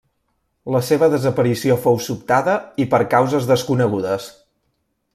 [0.75, 4.31] La seva desaparició fou sobtada i per causes desconegudes.